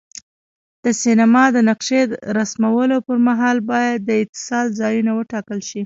[0.83, 2.01] د سیمانو د نقشې
[2.37, 5.79] رسمولو پر مهال باید د اتصال ځایونه وټاکل شي.